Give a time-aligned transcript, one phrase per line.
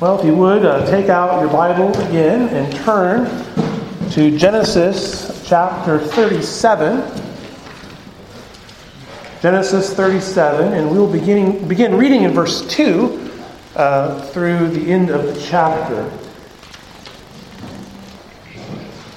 [0.00, 3.26] Well, if you would, uh, take out your Bible again and turn
[4.12, 7.02] to Genesis chapter 37.
[9.42, 13.30] Genesis 37, and we'll begin, begin reading in verse 2
[13.76, 16.10] uh, through the end of the chapter.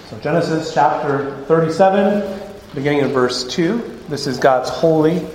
[0.09, 2.41] So, Genesis chapter 37,
[2.75, 4.01] beginning in verse 2.
[4.09, 5.25] This is God's holy,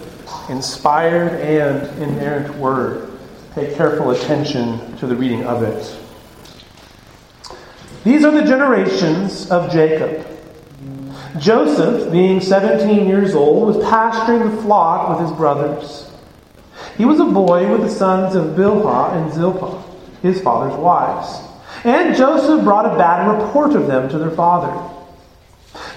[0.51, 3.08] inspired, and inerrant word.
[3.59, 5.99] Pay careful attention to the reading of it.
[8.05, 10.25] These are the generations of Jacob.
[11.41, 16.09] Joseph, being 17 years old, was pasturing the flock with his brothers.
[16.97, 19.83] He was a boy with the sons of Bilhah and Zilpah,
[20.23, 21.41] his father's wives.
[21.83, 24.89] And Joseph brought a bad report of them to their father.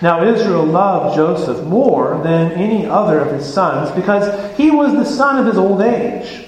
[0.01, 5.05] Now Israel loved Joseph more than any other of his sons because he was the
[5.05, 6.47] son of his old age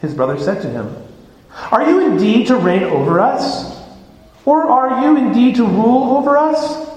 [0.00, 0.94] His brother said to him,
[1.70, 3.76] Are you indeed to reign over us?
[4.44, 6.88] Or are you indeed to rule over us?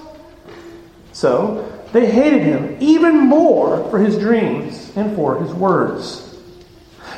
[1.12, 6.38] So they hated him even more for his dreams and for his words.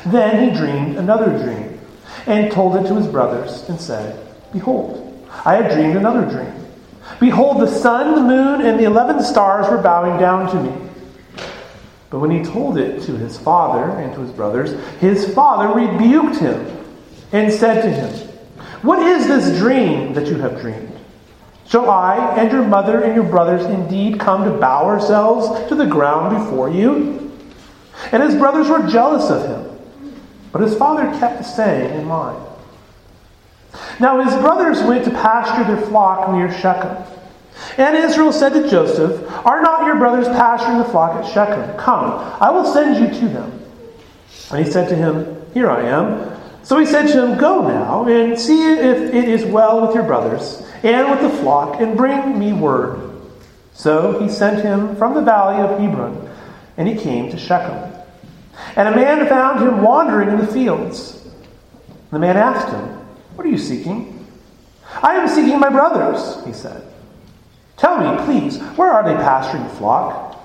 [0.05, 1.79] Then he dreamed another dream
[2.25, 4.19] and told it to his brothers and said,
[4.51, 6.51] Behold, I have dreamed another dream.
[7.19, 10.89] Behold, the sun, the moon, and the eleven stars were bowing down to me.
[12.13, 16.35] But when he told it to his father and to his brothers, his father rebuked
[16.35, 16.85] him
[17.31, 18.29] and said to him,
[18.83, 20.93] What is this dream that you have dreamed?
[21.67, 25.87] Shall I and your mother and your brothers indeed come to bow ourselves to the
[25.87, 27.31] ground before you?
[28.11, 29.79] And his brothers were jealous of him,
[30.51, 32.47] but his father kept the saying in mind.
[33.99, 36.95] Now his brothers went to pasture their flock near Shechem.
[37.77, 41.77] And Israel said to Joseph, Are not your brothers pasturing the flock at Shechem?
[41.77, 43.59] Come, I will send you to them.
[44.51, 46.39] And he said to him, Here I am.
[46.63, 50.03] So he said to him, Go now and see if it is well with your
[50.03, 53.21] brothers and with the flock, and bring me word.
[53.73, 56.29] So he sent him from the valley of Hebron,
[56.77, 57.91] and he came to Shechem.
[58.75, 61.25] And a man found him wandering in the fields.
[62.11, 62.83] The man asked him,
[63.35, 64.27] What are you seeking?
[65.01, 66.92] I am seeking my brothers, he said.
[67.83, 70.39] Tell me, please, where are they pasturing the flock?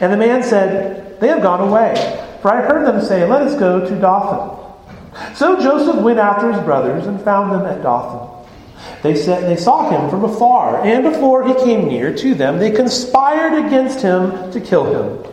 [0.00, 1.94] And the man said, They have gone away,
[2.42, 5.36] for I heard them say, Let us go to Dothan.
[5.36, 8.48] So Joseph went after his brothers and found them at Dothan.
[9.04, 12.72] They, said, they saw him from afar, and before he came near to them, they
[12.72, 15.32] conspired against him to kill him.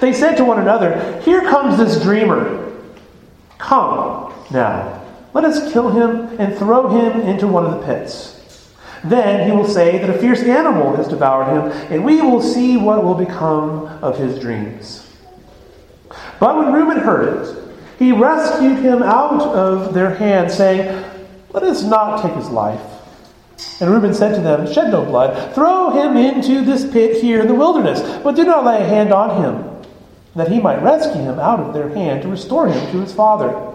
[0.00, 2.76] They said to one another, Here comes this dreamer.
[3.58, 5.00] Come now,
[5.32, 8.35] let us kill him and throw him into one of the pits.
[9.04, 12.76] Then he will say that a fierce animal has devoured him, and we will see
[12.76, 15.06] what will become of his dreams.
[16.38, 17.56] But when Reuben heard it,
[17.98, 21.04] he rescued him out of their hand, saying,
[21.52, 22.80] Let us not take his life.
[23.80, 25.54] And Reuben said to them, Shed no blood.
[25.54, 29.12] Throw him into this pit here in the wilderness, but do not lay a hand
[29.12, 29.84] on him,
[30.34, 33.72] that he might rescue him out of their hand to restore him to his father.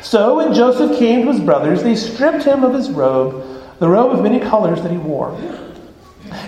[0.00, 3.53] So when Joseph came to his brothers, they stripped him of his robe
[3.84, 5.38] the robe of many colors that he wore.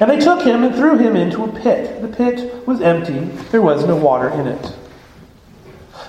[0.00, 2.00] And they took him and threw him into a pit.
[2.00, 3.18] The pit was empty,
[3.50, 4.74] there was no water in it.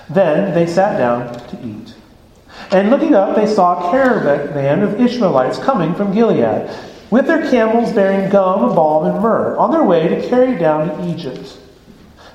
[0.08, 1.94] Then they sat down to eat.
[2.70, 6.70] And looking up, they saw a caravan of Ishmaelites coming from Gilead,
[7.10, 11.10] with their camels bearing gum, balm, and myrrh, on their way to carry down to
[11.10, 11.58] Egypt.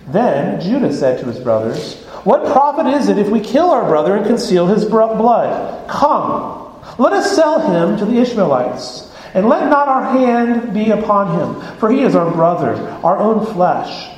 [0.10, 4.16] Then Judah said to his brothers, What profit is it if we kill our brother
[4.16, 5.90] and conceal his blood?
[5.90, 6.63] Come,
[6.98, 11.78] let us sell him to the Ishmaelites, and let not our hand be upon him,
[11.78, 14.10] for he is our brother, our own flesh.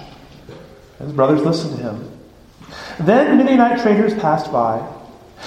[0.99, 2.11] His brothers listened to him.
[2.99, 4.85] Then Midianite traders passed by,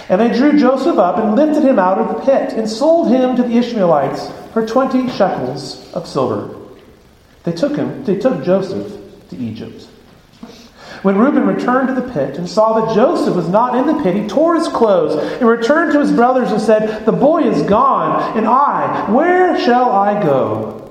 [0.08, 3.36] and they drew Joseph up and lifted him out of the pit, and sold him
[3.36, 6.54] to the Ishmaelites for twenty shekels of silver.
[7.44, 8.92] They took him, they took Joseph
[9.30, 9.87] to Egypt.
[11.02, 14.16] When Reuben returned to the pit and saw that Joseph was not in the pit,
[14.16, 18.36] he tore his clothes and returned to his brothers and said, The boy is gone,
[18.36, 20.90] and I, where shall I go?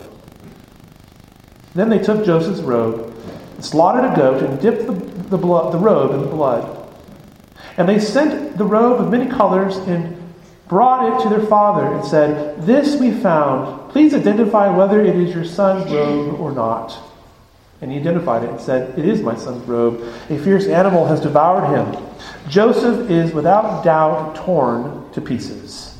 [1.75, 3.13] Then they took Joseph's robe,
[3.59, 6.73] slaughtered a goat, and dipped the, the, blood, the robe in the blood.
[7.77, 10.15] And they sent the robe of many colors and
[10.67, 13.91] brought it to their father and said, This we found.
[13.91, 16.97] Please identify whether it is your son's robe or not.
[17.81, 20.01] And he identified it and said, It is my son's robe.
[20.29, 22.05] A fierce animal has devoured him.
[22.49, 25.97] Joseph is without doubt torn to pieces.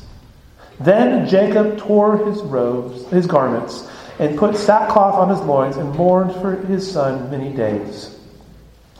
[0.80, 3.88] Then Jacob tore his robes, his garments,
[4.18, 8.18] and put sackcloth on his loins and mourned for his son many days.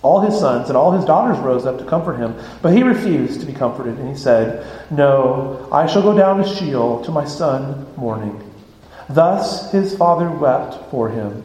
[0.02, 3.40] All his sons and all his daughters rose up to comfort him, but he refused
[3.40, 7.24] to be comforted, and he said, No, I shall go down to Sheol to my
[7.24, 8.44] son mourning.
[9.08, 11.42] Thus his father wept for him.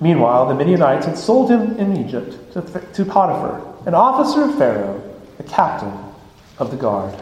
[0.00, 5.02] Meanwhile, the Midianites had sold him in Egypt to, to Potiphar, an officer of Pharaoh,
[5.36, 5.92] the captain
[6.58, 7.14] of the guard.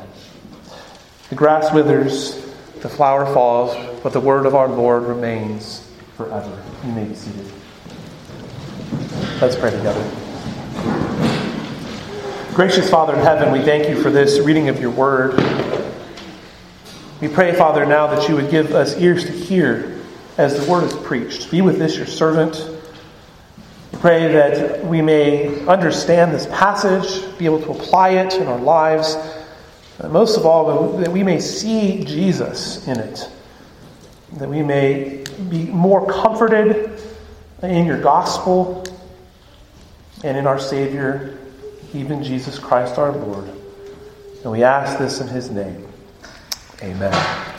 [1.28, 2.34] The grass withers,
[2.80, 6.62] the flower falls, but the word of our Lord remains forever.
[6.84, 7.50] You may be seated.
[9.40, 10.02] Let's pray together.
[12.54, 15.36] Gracious Father in heaven, we thank you for this reading of your word.
[17.20, 19.91] We pray, Father, now that you would give us ears to hear
[20.38, 21.50] as the word is preached.
[21.50, 22.68] Be with this, your servant.
[24.00, 29.16] Pray that we may understand this passage, be able to apply it in our lives.
[29.98, 33.30] And most of all, that we may see Jesus in it,
[34.34, 37.00] that we may be more comforted
[37.62, 38.84] in your gospel
[40.24, 41.38] and in our Savior,
[41.94, 43.48] even Jesus Christ our Lord.
[44.42, 45.86] And we ask this in his name.
[46.82, 47.51] Amen.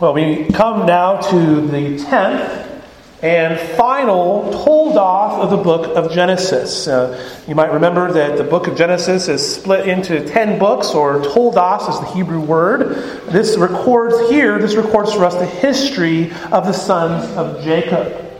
[0.00, 2.82] Well, we come now to the 10th
[3.22, 6.88] and final Toldoth of the book of Genesis.
[6.88, 11.20] Uh, you might remember that the book of Genesis is split into 10 books, or
[11.20, 12.96] Toldoth is the Hebrew word.
[13.26, 18.36] This records here, this records for us the history of the sons of Jacob.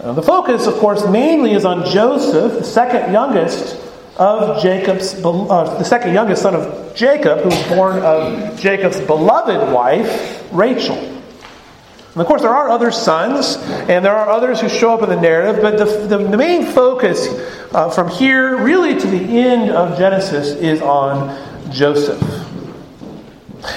[0.00, 3.87] Uh, the focus, of course, mainly is on Joseph, the second youngest
[4.18, 9.72] of Jacob's, uh, the second youngest son of Jacob, who was born of Jacob's beloved
[9.72, 10.96] wife, Rachel.
[10.96, 13.56] And of course, there are other sons,
[13.88, 16.66] and there are others who show up in the narrative, but the, the, the main
[16.66, 17.28] focus
[17.72, 21.38] uh, from here, really to the end of Genesis, is on
[21.70, 22.20] Joseph.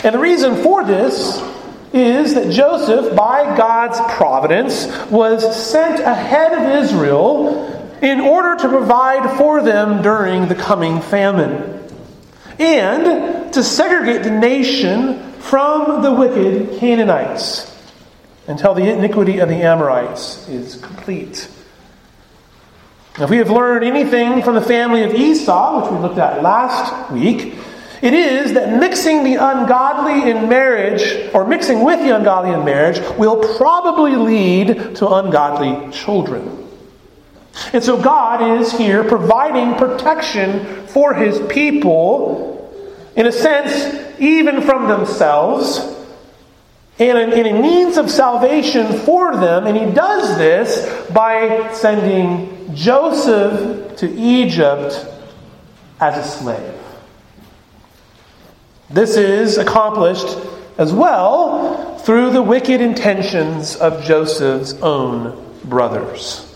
[0.03, 1.39] And the reason for this
[1.93, 7.70] is that Joseph, by God's providence, was sent ahead of Israel
[8.01, 11.79] in order to provide for them during the coming famine
[12.59, 17.67] and to segregate the nation from the wicked Canaanites
[18.47, 21.49] until the iniquity of the Amorites is complete.
[23.17, 26.41] Now, if we have learned anything from the family of Esau, which we looked at
[26.41, 27.55] last week,
[28.01, 32.99] it is that mixing the ungodly in marriage, or mixing with the ungodly in marriage,
[33.17, 36.60] will probably lead to ungodly children.
[37.73, 42.57] And so God is here providing protection for his people,
[43.15, 45.79] in a sense, even from themselves,
[46.99, 49.65] and in a means of salvation for them.
[49.65, 55.05] And he does this by sending Joseph to Egypt
[55.99, 56.73] as a slave.
[58.89, 60.37] This is accomplished
[60.77, 66.50] as well through the wicked intentions of Joseph's own brothers.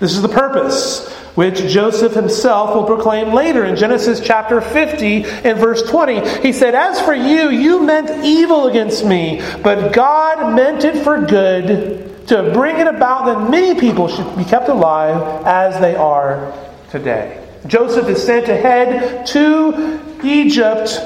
[0.00, 5.58] This is the purpose which Joseph himself will proclaim later in Genesis chapter 50 and
[5.58, 6.40] verse 20.
[6.40, 11.20] He said, As for you, you meant evil against me, but God meant it for
[11.20, 16.52] good to bring it about that many people should be kept alive as they are
[16.90, 17.44] today.
[17.66, 21.00] Joseph is sent ahead to Egypt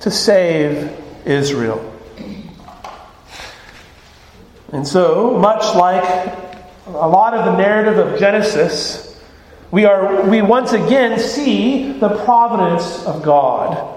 [0.00, 0.92] to save
[1.24, 1.94] Israel.
[4.72, 6.47] And so, much like
[6.88, 9.20] a lot of the narrative of Genesis,
[9.70, 13.96] we, are, we once again see the providence of God.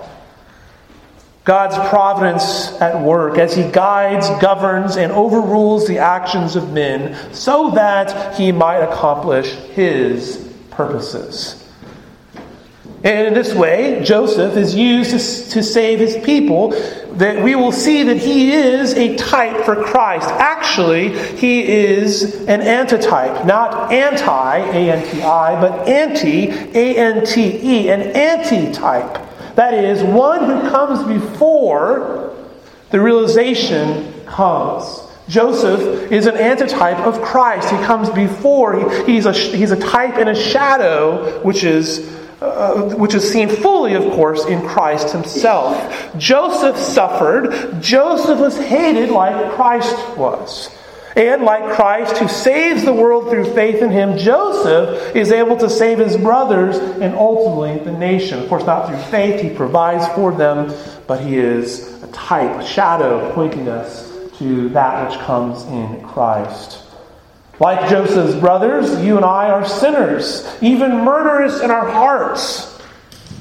[1.44, 7.72] God's providence at work as He guides, governs, and overrules the actions of men so
[7.72, 11.61] that He might accomplish His purposes.
[13.04, 16.72] And in this way, Joseph is used to, save his people.
[17.14, 20.30] That we will see that he is a type for Christ.
[20.30, 27.26] Actually, he is an antitype, not anti, A N T I, but anti, A N
[27.26, 29.56] T E, an antitype.
[29.56, 32.36] That is, one who comes before
[32.92, 35.04] the realization comes.
[35.28, 37.70] Joseph is an antitype of Christ.
[37.70, 39.06] He comes before.
[39.06, 43.48] He, he's, a, he's a type and a shadow, which is uh, which is seen
[43.48, 46.18] fully, of course, in Christ himself.
[46.18, 47.82] Joseph suffered.
[47.82, 50.76] Joseph was hated like Christ was.
[51.16, 55.70] And like Christ, who saves the world through faith in him, Joseph is able to
[55.70, 58.40] save his brothers and ultimately the nation.
[58.40, 60.74] Of course, not through faith, he provides for them,
[61.08, 66.80] but he is a type, a shadow, pointing us to that which comes in Christ.
[67.60, 72.82] Like Joseph's brothers, you and I are sinners, even murderous in our hearts.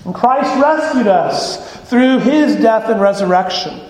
[0.05, 3.81] And Christ rescued us through his death and resurrection.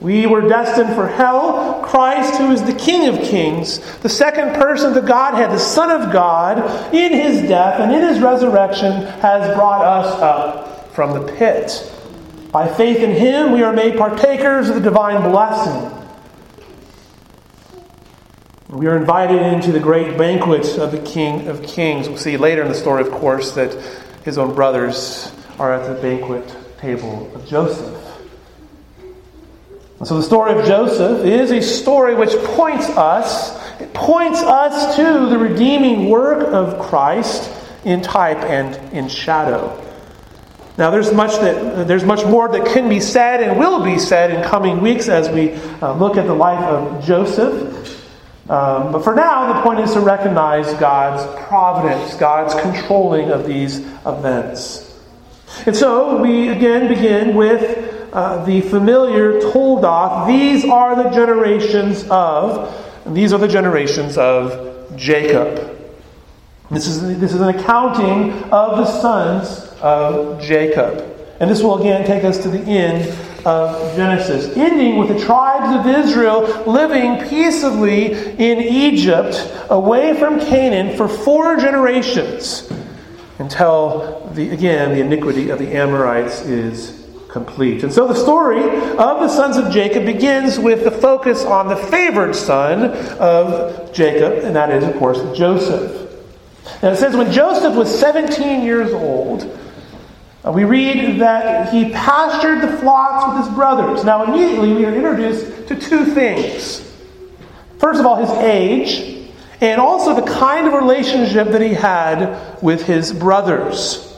[0.00, 1.82] We were destined for hell.
[1.82, 5.90] Christ, who is the King of kings, the second person of the Godhead, the Son
[5.90, 11.32] of God, in his death and in his resurrection, has brought us up from the
[11.32, 11.90] pit.
[12.52, 15.93] By faith in him, we are made partakers of the divine blessing.
[18.74, 22.08] We are invited into the great banquet of the King of Kings.
[22.08, 23.72] We'll see later in the story, of course, that
[24.24, 27.96] his own brothers are at the banquet table of Joseph.
[30.00, 34.96] And so the story of Joseph is a story which points us, it points us
[34.96, 37.48] to the redeeming work of Christ
[37.84, 39.80] in type and in shadow.
[40.76, 44.32] Now, there's much that there's much more that can be said and will be said
[44.32, 47.93] in coming weeks as we uh, look at the life of Joseph.
[48.48, 53.78] Um, but for now, the point is to recognize God's providence, God's controlling of these
[54.04, 55.00] events.
[55.64, 62.72] And so we again begin with uh, the familiar Toldoth, these are the generations of,
[63.06, 65.70] these are the generations of Jacob.
[66.70, 71.10] This is, this is an accounting of the sons of Jacob.
[71.40, 73.12] And this will again take us to the end
[73.44, 80.96] of Genesis, ending with the tribes of Israel living peaceably in Egypt, away from Canaan,
[80.96, 82.70] for four generations,
[83.38, 87.82] until the, again the iniquity of the Amorites is complete.
[87.82, 91.76] And so the story of the sons of Jacob begins with the focus on the
[91.76, 96.02] favored son of Jacob, and that is, of course, Joseph.
[96.80, 99.42] Now it says when Joseph was 17 years old,
[100.52, 104.04] we read that he pastured the flocks with his brothers.
[104.04, 106.80] Now, immediately we are introduced to two things.
[107.78, 109.30] First of all, his age,
[109.62, 114.10] and also the kind of relationship that he had with his brothers.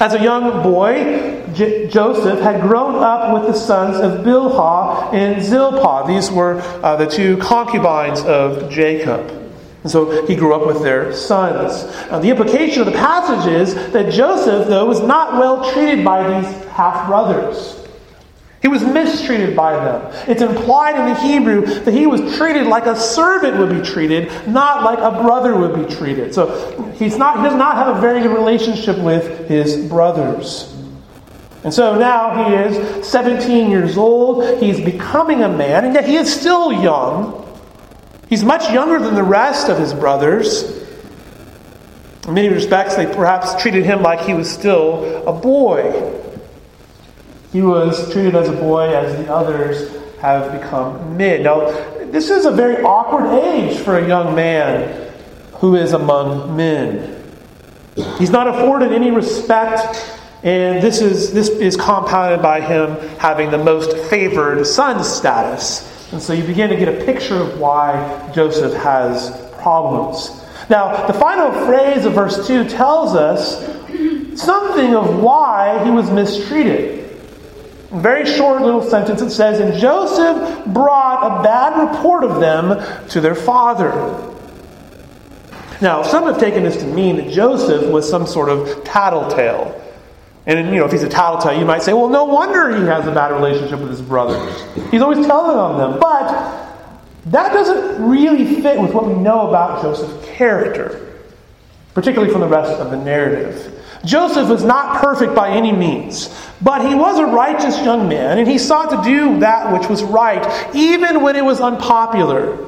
[0.00, 5.40] As a young boy, J- Joseph had grown up with the sons of Bilhah and
[5.40, 6.08] Zilpah.
[6.08, 9.43] These were uh, the two concubines of Jacob.
[9.84, 11.84] And so he grew up with their sons.
[12.10, 16.40] Now, the implication of the passage is that Joseph, though, was not well treated by
[16.40, 17.82] these half brothers.
[18.62, 20.10] He was mistreated by them.
[20.26, 24.32] It's implied in the Hebrew that he was treated like a servant would be treated,
[24.48, 26.32] not like a brother would be treated.
[26.32, 30.74] So he's not, he does not have a very good relationship with his brothers.
[31.62, 34.62] And so now he is 17 years old.
[34.62, 37.43] He's becoming a man, and yet he is still young.
[38.34, 40.64] He's much younger than the rest of his brothers.
[42.26, 46.20] In many respects, they perhaps treated him like he was still a boy.
[47.52, 49.88] He was treated as a boy as the others
[50.20, 51.44] have become men.
[51.44, 51.70] Now,
[52.06, 55.12] this is a very awkward age for a young man
[55.52, 57.22] who is among men.
[58.18, 60.12] He's not afforded any respect,
[60.42, 65.93] and this is, this is compounded by him having the most favored son status.
[66.14, 69.30] And so you begin to get a picture of why Joseph has
[69.60, 70.40] problems.
[70.70, 73.58] Now, the final phrase of verse 2 tells us
[74.40, 77.04] something of why he was mistreated
[78.00, 79.22] very short little sentence.
[79.22, 83.90] It says, And Joseph brought a bad report of them to their father.
[85.80, 89.80] Now, some have taken this to mean that Joseph was some sort of tattletale.
[90.46, 93.06] And, you know, if he's a tattletale, you might say, well, no wonder he has
[93.06, 94.62] a bad relationship with his brothers.
[94.90, 95.98] He's always telling on them.
[95.98, 96.28] But
[97.26, 101.14] that doesn't really fit with what we know about Joseph's character,
[101.94, 103.70] particularly from the rest of the narrative.
[104.04, 106.28] Joseph was not perfect by any means,
[106.60, 110.02] but he was a righteous young man, and he sought to do that which was
[110.02, 112.58] right, even when it was unpopular.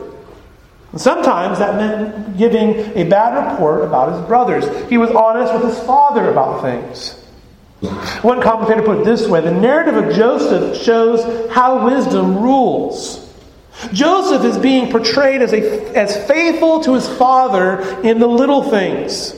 [0.97, 4.89] Sometimes that meant giving a bad report about his brothers.
[4.89, 7.23] He was honest with his father about things.
[7.81, 13.23] One commentator put it this way the narrative of Joseph shows how wisdom rules.
[13.93, 19.35] Joseph is being portrayed as, a, as faithful to his father in the little things.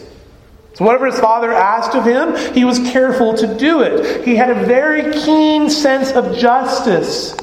[0.75, 4.25] So, whatever his father asked of him, he was careful to do it.
[4.25, 7.37] He had a very keen sense of justice,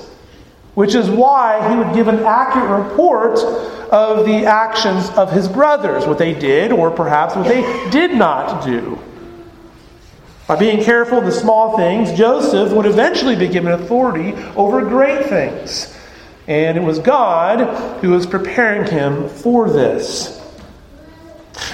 [0.75, 3.39] which is why he would give an accurate report
[3.91, 8.63] of the actions of his brothers, what they did, or perhaps what they did not
[8.63, 8.97] do.
[10.47, 15.25] By being careful of the small things, Joseph would eventually be given authority over great
[15.25, 15.91] things.
[16.47, 20.41] And it was God who was preparing him for this.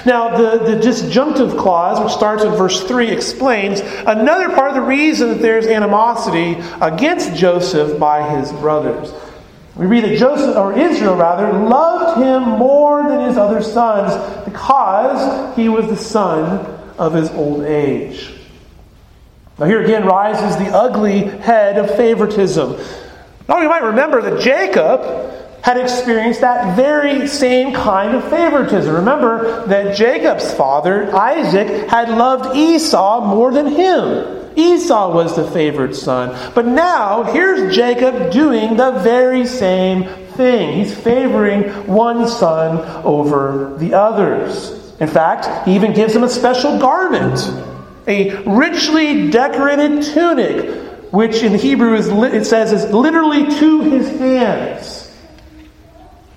[0.06, 4.82] Now, the, the disjunctive clause, which starts in verse 3, explains another part of the
[4.82, 9.12] reason that there's animosity against Joseph by his brothers.
[9.76, 14.14] We read that Joseph, or Israel rather, loved him more than his other sons
[14.44, 16.66] because he was the son
[16.98, 18.41] of his old age.
[19.58, 22.76] Now, here again rises the ugly head of favoritism.
[23.48, 25.00] Now, you might remember that Jacob
[25.62, 28.94] had experienced that very same kind of favoritism.
[28.94, 34.50] Remember that Jacob's father, Isaac, had loved Esau more than him.
[34.56, 36.36] Esau was the favored son.
[36.54, 40.78] But now, here's Jacob doing the very same thing.
[40.78, 44.94] He's favoring one son over the others.
[45.00, 47.38] In fact, he even gives him a special garment,
[48.06, 55.10] a richly decorated tunic, which in Hebrew is, it says is literally to his hands.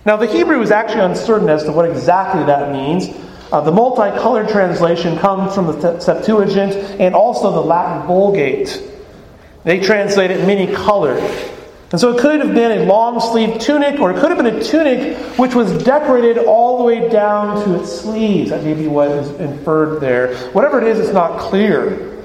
[0.05, 3.10] Now, the Hebrew is actually uncertain as to what exactly that means.
[3.51, 8.84] Uh, the multicolored translation comes from the Septuagint and also the Latin Vulgate.
[9.63, 11.24] They translate it many colored.
[11.95, 14.53] And so it could have been a long sleeved tunic, or it could have been
[14.53, 18.49] a tunic which was decorated all the way down to its sleeves.
[18.49, 20.35] That may be what is inferred there.
[20.49, 22.21] Whatever it is, it's not clear.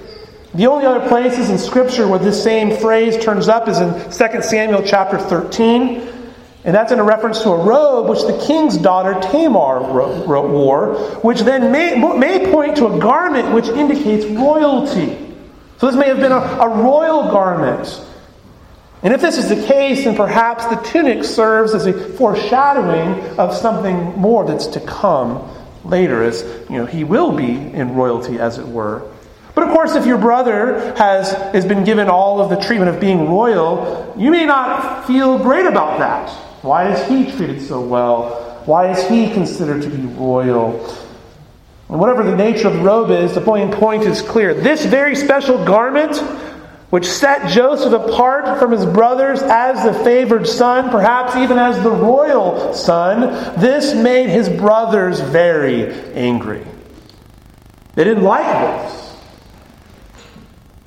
[0.54, 4.42] The only other places in Scripture where this same phrase turns up is in 2
[4.42, 6.00] Samuel chapter 13.
[6.64, 9.82] And that's in a reference to a robe which the king's daughter Tamar
[10.26, 15.32] wore, which then may, may point to a garment which indicates royalty.
[15.78, 18.08] So this may have been a, a royal garment.
[19.02, 23.54] And if this is the case, then perhaps the tunic serves as a foreshadowing of
[23.54, 25.48] something more that's to come
[25.84, 29.02] later, as you know, he will be in royalty, as it were.
[29.54, 33.00] But of course, if your brother has, has been given all of the treatment of
[33.00, 36.30] being royal, you may not feel great about that.
[36.62, 38.62] Why is he treated so well?
[38.66, 40.78] Why is he considered to be royal?
[41.88, 44.54] And whatever the nature of the robe is, the point, point is clear.
[44.54, 46.22] This very special garment,
[46.90, 51.90] which set Joseph apart from his brothers as the favored son, perhaps even as the
[51.90, 53.20] royal son,
[53.60, 56.66] this made his brothers very angry.
[57.94, 59.00] They didn't like this.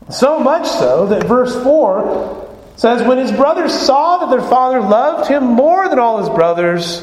[0.09, 5.29] So much so that verse 4 says, When his brothers saw that their father loved
[5.29, 7.01] him more than all his brothers,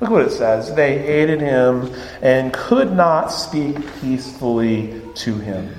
[0.00, 0.72] look what it says.
[0.74, 5.74] They hated him and could not speak peacefully to him.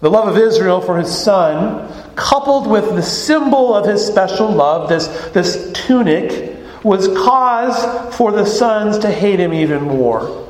[0.00, 4.88] The love of Israel for his son, coupled with the symbol of his special love,
[4.88, 6.54] this, this tunic,
[6.84, 10.46] was cause for the sons to hate him even more.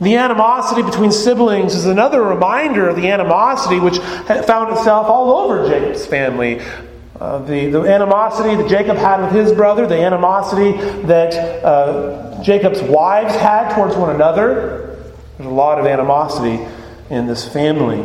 [0.00, 5.68] The animosity between siblings is another reminder of the animosity which found itself all over
[5.68, 6.60] Jacob's family.
[7.20, 10.72] Uh, the, the animosity that Jacob had with his brother, the animosity
[11.06, 14.98] that uh, Jacob's wives had towards one another.
[15.38, 16.64] There's a lot of animosity
[17.10, 18.00] in this family.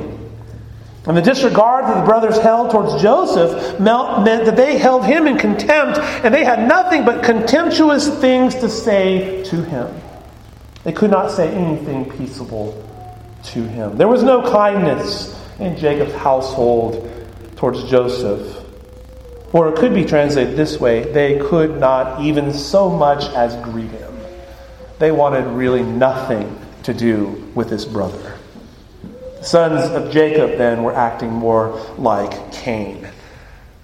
[1.07, 5.37] And the disregard that the brothers held towards Joseph meant that they held him in
[5.37, 10.01] contempt, and they had nothing but contemptuous things to say to him.
[10.83, 12.83] They could not say anything peaceable
[13.43, 13.97] to him.
[13.97, 17.09] There was no kindness in Jacob's household
[17.55, 18.65] towards Joseph.
[19.53, 23.91] Or it could be translated this way they could not even so much as greet
[23.91, 24.13] him.
[24.99, 28.36] They wanted really nothing to do with his brother.
[29.41, 33.07] Sons of Jacob then were acting more like Cain,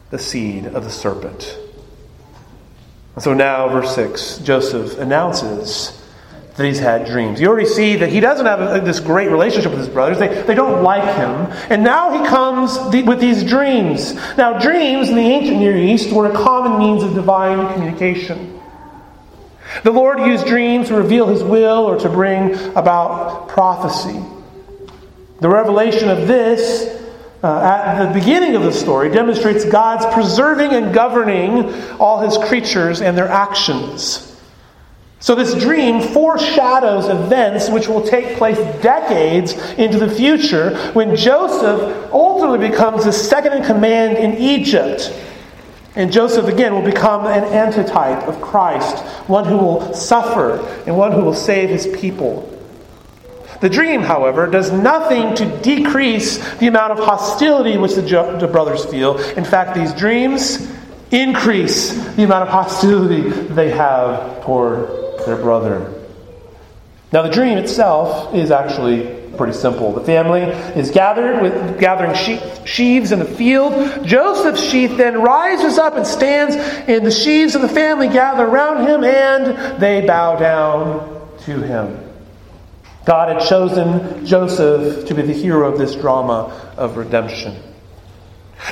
[0.10, 1.58] the seed of the serpent.
[3.20, 6.02] So now, verse 6, Joseph announces
[6.56, 7.40] that he's had dreams.
[7.40, 10.20] You already see that he doesn't have this great relationship with his brothers.
[10.20, 11.52] They, they don't like him.
[11.70, 14.16] And now he comes with these dreams.
[14.38, 18.60] Now, dreams in the ancient Near East were a common means of divine communication.
[19.84, 24.22] The Lord used dreams to reveal his will or to bring about prophecy.
[25.44, 26.88] The revelation of this
[27.44, 33.02] uh, at the beginning of the story demonstrates God's preserving and governing all his creatures
[33.02, 34.40] and their actions.
[35.20, 42.10] So, this dream foreshadows events which will take place decades into the future when Joseph
[42.14, 45.14] ultimately becomes the second in command in Egypt.
[45.98, 51.12] And Joseph, again, will become an antitype of Christ, one who will suffer and one
[51.12, 52.50] who will save his people.
[53.64, 58.02] The dream, however, does nothing to decrease the amount of hostility which the,
[58.38, 59.18] the brothers feel.
[59.38, 60.70] In fact, these dreams
[61.12, 64.90] increase the amount of hostility they have toward
[65.26, 65.94] their brother.
[67.14, 69.92] Now, the dream itself is actually Pretty simple.
[69.94, 72.14] The family is gathered with gathering
[72.66, 74.06] sheaves in the field.
[74.06, 78.86] Joseph's sheaf then rises up and stands, and the sheaves of the family gather around
[78.86, 82.03] him and they bow down to him.
[83.06, 87.56] God had chosen Joseph to be the hero of this drama of redemption.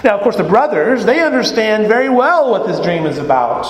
[0.03, 3.67] Now, of course, the brothers, they understand very well what this dream is about,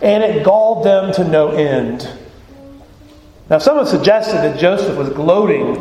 [0.00, 2.08] and it galled them to no end.
[3.50, 5.76] Now, some have suggested that Joseph was gloating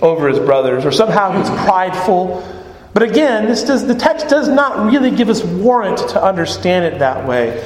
[0.00, 2.46] over his brothers, or somehow he was prideful.
[2.92, 7.00] But again, this does, the text does not really give us warrant to understand it
[7.00, 7.56] that way.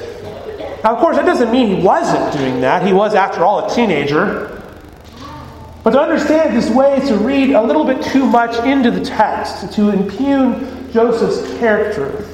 [0.82, 2.86] Now, of course, that doesn't mean he wasn't doing that.
[2.86, 4.57] He was, after all, a teenager.
[5.88, 9.02] But to understand this way is to read a little bit too much into the
[9.02, 12.28] text, to impugn Joseph's character.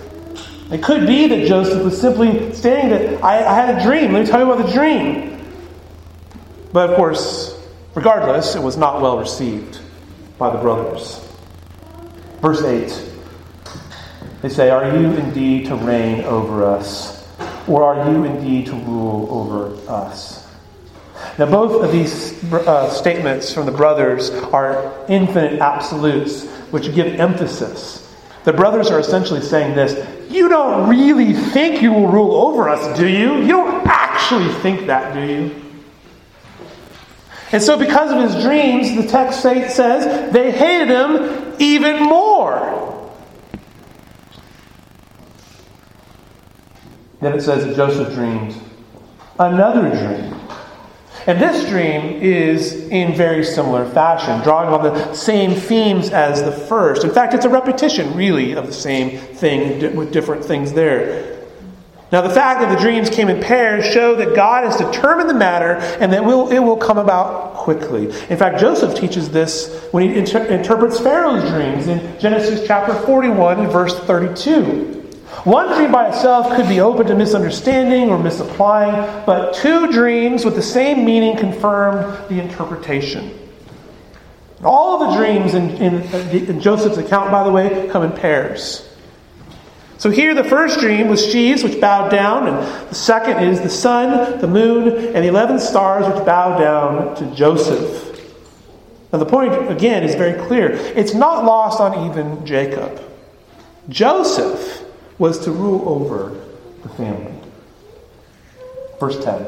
[0.73, 4.13] It could be that Joseph was simply saying that I, I had a dream.
[4.13, 5.41] Let me tell you about the dream.
[6.73, 7.57] But of course,
[7.95, 9.79] regardless, it was not well received
[10.37, 11.25] by the brothers.
[12.41, 13.13] Verse 8
[14.43, 17.25] they say, Are you indeed to reign over us?
[17.69, 20.34] Or are you indeed to rule over us?
[21.39, 28.15] Now, both of these uh, statements from the brothers are infinitive absolutes, which give emphasis.
[28.45, 32.97] The brothers are essentially saying this You don't really think you will rule over us,
[32.97, 33.39] do you?
[33.39, 35.65] You don't actually think that, do you?
[37.51, 42.75] And so, because of his dreams, the text says they hated him even more.
[47.21, 48.55] Then it says that Joseph dreamed
[49.39, 50.35] another dream.
[51.27, 56.53] And this dream is in very similar fashion, drawing on the same themes as the
[56.53, 57.03] first.
[57.03, 61.35] In fact, it's a repetition, really, of the same thing with different things there.
[62.13, 65.35] Now, the fact that the dreams came in pairs show that God has determined the
[65.35, 68.05] matter and that it will come about quickly.
[68.29, 73.69] In fact, Joseph teaches this when he inter- interprets Pharaoh's dreams in Genesis chapter 41,
[73.69, 74.94] verse 32.
[75.45, 78.95] One dream by itself could be open to misunderstanding or misapplying,
[79.27, 83.39] but two dreams with the same meaning confirmed the interpretation.
[84.65, 86.03] All of the dreams in, in,
[86.49, 88.89] in Joseph's account, by the way, come in pairs.
[89.99, 92.57] So here, the first dream was sheaves which bowed down, and
[92.89, 97.35] the second is the sun, the moon, and the eleven stars which bow down to
[97.35, 98.19] Joseph.
[99.13, 100.71] Now, the point, again, is very clear.
[100.71, 103.03] It's not lost on even Jacob.
[103.91, 104.84] Joseph
[105.19, 106.41] was to rule over
[106.83, 107.33] the family.
[108.99, 109.43] Verse 10.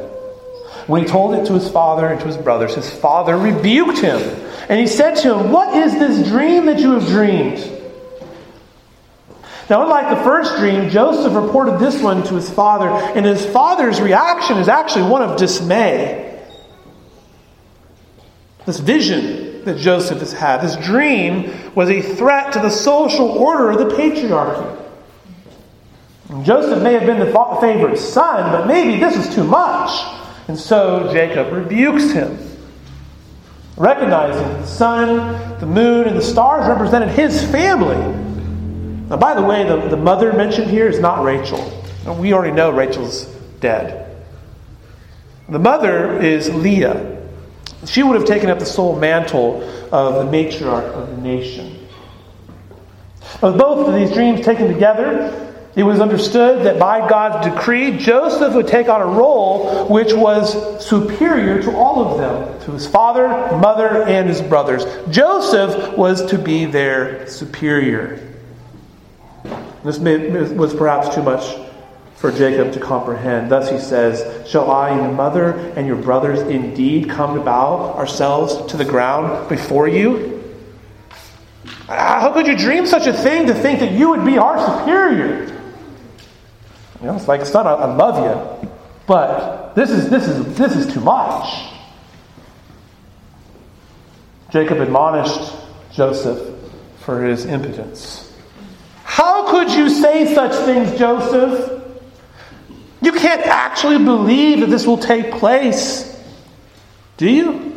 [0.86, 4.20] When he told it to his father and to his brothers, his father rebuked him.
[4.68, 7.72] And he said to him, What is this dream that you have dreamed?
[9.68, 14.00] Now, unlike the first dream, Joseph reported this one to his father, and his father's
[14.00, 16.22] reaction is actually one of dismay.
[18.64, 23.70] This vision that Joseph has had, this dream, was a threat to the social order
[23.70, 24.85] of the patriarchy.
[26.42, 29.90] Joseph may have been the favorite son, but maybe this is too much.
[30.48, 32.38] And so Jacob rebukes him,
[33.76, 37.96] recognizing the sun, the moon, and the stars represented his family.
[39.08, 41.82] Now, by the way, the, the mother mentioned here is not Rachel.
[42.18, 43.26] We already know Rachel's
[43.60, 44.24] dead.
[45.48, 47.22] The mother is Leah.
[47.86, 49.62] She would have taken up the sole mantle
[49.92, 51.86] of the matriarch of the nation.
[53.40, 55.45] With both of these dreams taken together,
[55.76, 60.82] it was understood that by God's decree, Joseph would take on a role which was
[60.82, 64.86] superior to all of them, to his father, mother, and his brothers.
[65.10, 68.26] Joseph was to be their superior.
[69.84, 71.54] This may, was perhaps too much
[72.14, 73.50] for Jacob to comprehend.
[73.50, 78.72] Thus he says, Shall I your mother and your brothers indeed come to bow ourselves
[78.72, 80.42] to the ground before you?
[81.86, 85.52] How could you dream such a thing to think that you would be our superior?
[87.00, 88.70] You know, it's like, son, I, I love you,
[89.06, 91.72] but this is, this, is, this is too much.
[94.50, 95.52] Jacob admonished
[95.92, 96.54] Joseph
[97.00, 98.32] for his impotence.
[99.04, 101.82] How could you say such things, Joseph?
[103.02, 106.20] You can't actually believe that this will take place.
[107.18, 107.75] Do you?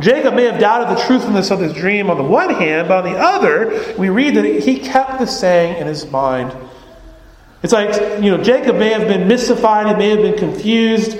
[0.00, 3.12] Jacob may have doubted the truthfulness of his dream on the one hand, but on
[3.12, 6.54] the other, we read that he kept the saying in his mind.
[7.62, 11.18] It's like, you know, Jacob may have been mystified, he may have been confused,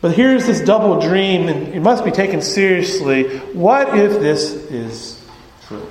[0.00, 3.38] but here's this double dream, and it must be taken seriously.
[3.54, 5.22] What if this is
[5.66, 5.86] true?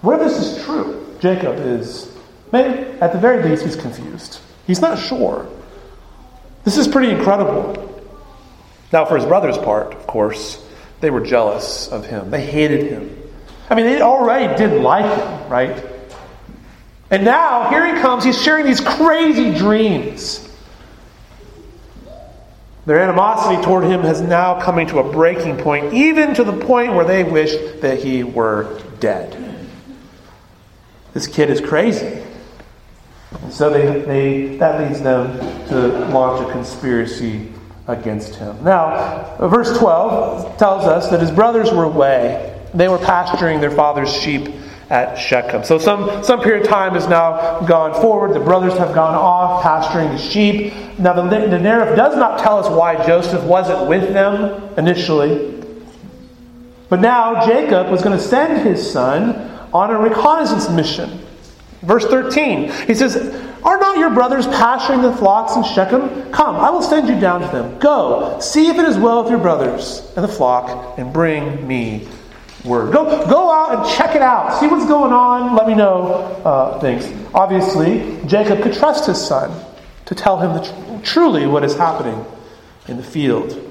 [0.00, 1.16] What if this is true?
[1.20, 2.12] Jacob is,
[2.50, 4.40] maybe at the very least, he's confused.
[4.66, 5.48] He's not sure.
[6.64, 7.88] This is pretty incredible.
[8.92, 10.62] Now, for his brother's part, of course,
[11.02, 12.30] they were jealous of him.
[12.30, 13.18] They hated him.
[13.68, 15.84] I mean, they already didn't like him, right?
[17.10, 20.48] And now, here he comes, he's sharing these crazy dreams.
[22.86, 26.94] Their animosity toward him has now coming to a breaking point, even to the point
[26.94, 29.36] where they wish that he were dead.
[31.14, 32.22] This kid is crazy.
[33.42, 35.36] And so they, they, that leads them
[35.68, 37.51] to launch a conspiracy
[37.86, 38.62] against him.
[38.62, 42.60] Now, verse 12 tells us that his brothers were away.
[42.74, 44.48] They were pasturing their father's sheep
[44.88, 45.64] at Shechem.
[45.64, 48.34] So some, some period of time has now gone forward.
[48.34, 50.72] The brothers have gone off pasturing the sheep.
[50.98, 55.64] Now the, the narrative does not tell us why Joseph wasn't with them initially.
[56.88, 61.20] But now Jacob was going to send his son on a reconnaissance mission.
[61.80, 63.16] Verse 13, he says,
[63.64, 66.32] Are not your brothers pasturing the flocks in Shechem?
[66.32, 67.78] Come, I will send you down to them.
[67.78, 72.08] Go, see if it is well with your brothers and the flock, and bring me
[72.64, 72.92] word.
[72.92, 74.58] Go, go out and check it out.
[74.60, 75.54] See what's going on.
[75.56, 76.06] Let me know
[76.44, 77.06] uh, things.
[77.34, 79.64] Obviously, Jacob could trust his son
[80.06, 82.24] to tell him the, truly what is happening
[82.88, 83.68] in the field.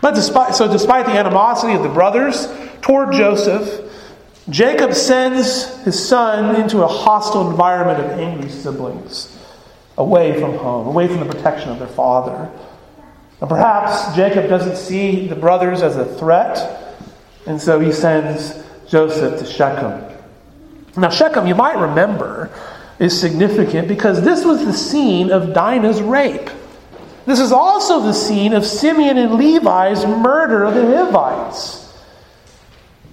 [0.00, 2.46] But despite, so, despite the animosity of the brothers
[2.82, 3.90] toward Joseph,
[4.50, 9.38] Jacob sends his son into a hostile environment of angry siblings,
[9.96, 12.50] away from home, away from the protection of their father.
[13.40, 16.84] And perhaps Jacob doesn't see the brothers as a threat
[17.46, 20.02] and so he sends Joseph to Shechem.
[20.96, 22.50] Now, Shechem, you might remember,
[22.98, 26.48] is significant because this was the scene of Dinah's rape.
[27.26, 31.83] This is also the scene of Simeon and Levi's murder of the Hivites,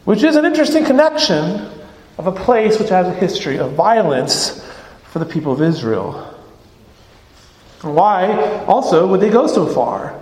[0.05, 1.69] which is an interesting connection
[2.17, 4.65] of a place which has a history of violence
[5.05, 6.27] for the people of Israel.
[7.81, 10.19] Why, also, would they go so far?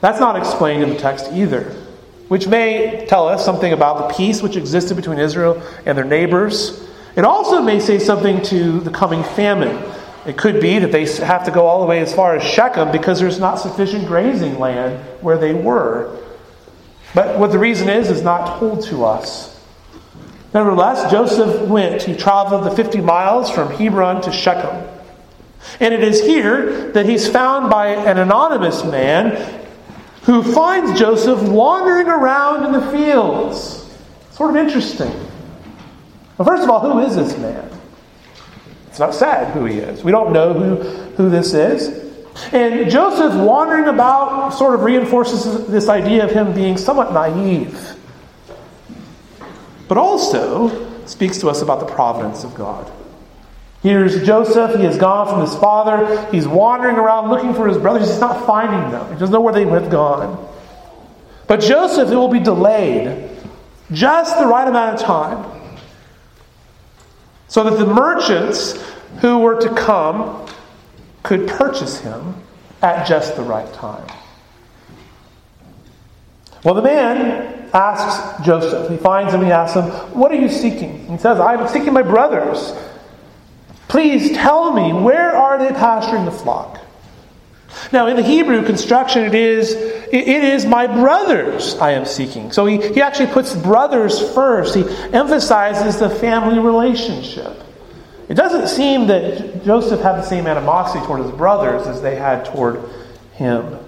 [0.00, 1.74] That's not explained in the text either
[2.28, 6.86] which may tell us something about the peace which existed between Israel and their neighbors.
[7.16, 9.82] It also may say something to the coming famine.
[10.26, 12.92] It could be that they have to go all the way as far as Shechem
[12.92, 16.14] because there's not sufficient grazing land where they were.
[17.14, 19.58] But what the reason is, is not told to us.
[20.54, 22.02] Nevertheless, Joseph went.
[22.02, 24.88] He traveled the 50 miles from Hebron to Shechem.
[25.80, 29.66] And it is here that he's found by an anonymous man
[30.22, 33.84] who finds Joseph wandering around in the fields.
[34.32, 35.12] Sort of interesting.
[36.36, 37.68] Well, first of all, who is this man?
[38.88, 40.04] It's not said who he is.
[40.04, 40.76] We don't know who,
[41.16, 42.07] who this is.
[42.52, 47.96] And Joseph wandering about sort of reinforces this idea of him being somewhat naive,
[49.88, 52.90] but also speaks to us about the providence of God.
[53.82, 54.76] Here's Joseph.
[54.76, 56.28] He has gone from his father.
[56.30, 58.08] He's wandering around looking for his brothers.
[58.08, 59.12] He's not finding them.
[59.12, 60.46] He doesn't know where they have gone.
[61.46, 63.30] But Joseph, it will be delayed
[63.92, 65.70] just the right amount of time
[67.46, 68.74] so that the merchants
[69.20, 70.46] who were to come
[71.22, 72.34] could purchase him
[72.82, 74.06] at just the right time.
[76.64, 78.90] Well, the man asks Joseph.
[78.90, 79.42] He finds him.
[79.42, 79.84] He asks him,
[80.18, 81.06] What are you seeking?
[81.06, 82.74] He says, I'm seeking my brothers.
[83.88, 86.78] Please tell me, where are they pasturing the flock?
[87.92, 92.50] Now, in the Hebrew construction, it is, it is my brothers I am seeking.
[92.52, 94.74] So he, he actually puts brothers first.
[94.74, 97.62] He emphasizes the family relationship.
[98.28, 102.44] It doesn't seem that Joseph had the same animosity toward his brothers as they had
[102.44, 102.82] toward
[103.32, 103.78] him.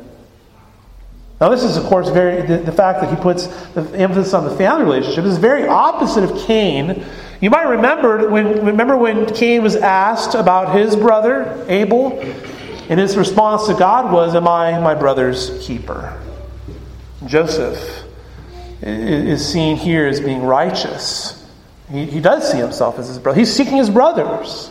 [1.41, 4.45] Now, this is, of course, very the, the fact that he puts the emphasis on
[4.45, 7.05] the family relationship is very opposite of Cain
[7.41, 12.21] you might remember when remember when Cain was asked about his brother Abel,
[12.91, 16.21] and his response to God was, "Am I my brother's keeper?"
[17.27, 18.05] Joseph
[18.83, 21.40] is seen here as being righteous.
[21.91, 23.39] He, he does see himself as his brother.
[23.39, 24.71] He's seeking his brothers.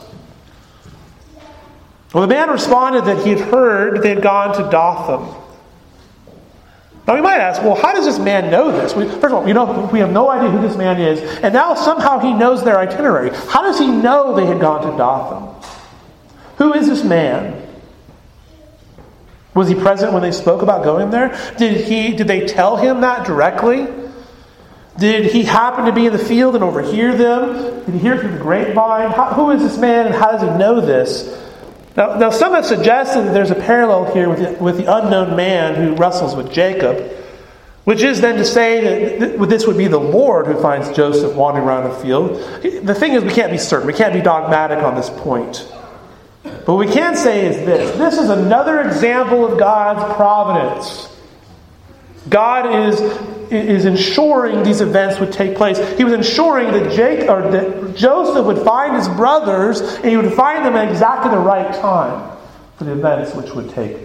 [2.13, 5.35] Well, the man responded that he had heard they had gone to Dothan.
[7.05, 8.95] Now we might ask, well, how does this man know this?
[8.95, 11.53] We, first of all, you know, we have no idea who this man is, and
[11.53, 13.31] now somehow he knows their itinerary.
[13.31, 15.71] How does he know they had gone to Dothan?
[16.57, 17.67] Who is this man?
[19.55, 21.29] Was he present when they spoke about going there?
[21.57, 23.87] Did he did they tell him that directly?
[24.99, 27.85] Did he happen to be in the field and overhear them?
[27.85, 29.11] Did he hear through the grapevine?
[29.11, 31.37] How, who is this man and how does he know this?
[31.95, 35.35] Now, now some have suggested that there's a parallel here with the, with the unknown
[35.35, 36.97] man who wrestles with Jacob,
[37.85, 41.65] which is then to say that this would be the Lord who finds Joseph wandering
[41.65, 42.35] around the field.
[42.61, 43.87] The thing is, we can't be certain.
[43.87, 45.67] We can't be dogmatic on this point.
[46.43, 51.07] But what we can say is this this is another example of God's providence.
[52.29, 52.99] God is
[53.51, 55.77] is ensuring these events would take place.
[55.97, 60.33] He was ensuring that Jake or that Joseph would find his brothers and he would
[60.33, 62.37] find them at exactly the right time
[62.77, 63.97] for the events which would take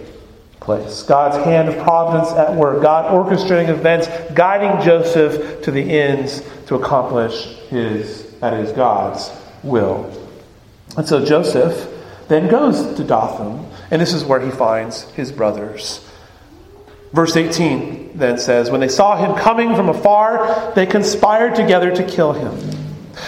[0.59, 1.03] place.
[1.03, 6.75] God's hand of providence at work, God orchestrating events, guiding Joseph to the ends to
[6.75, 9.31] accomplish his that is God's
[9.63, 10.11] will.
[10.97, 11.89] And so Joseph
[12.27, 16.07] then goes to Dothan, and this is where he finds his brothers.
[17.13, 22.03] Verse 18 then says, When they saw him coming from afar, they conspired together to
[22.03, 22.75] kill him.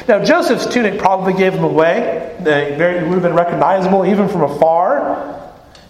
[0.07, 2.35] Now, Joseph's tunic probably gave him away.
[2.39, 5.33] It would have been recognizable even from afar.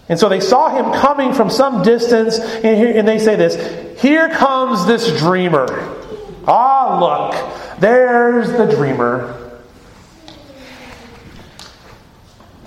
[0.08, 4.86] And so they saw him coming from some distance, and they say this Here comes
[4.86, 5.66] this dreamer.
[6.46, 9.37] Ah, look, there's the dreamer.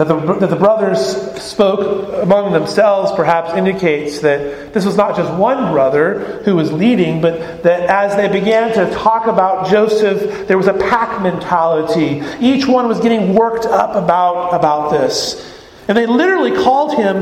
[0.01, 0.99] That the, that the brothers
[1.39, 7.21] spoke among themselves perhaps indicates that this was not just one brother who was leading,
[7.21, 12.23] but that as they began to talk about Joseph, there was a pack mentality.
[12.39, 15.69] Each one was getting worked up about, about this.
[15.87, 17.21] And they literally called him